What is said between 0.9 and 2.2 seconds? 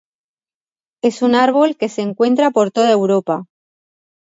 Es un árbol que se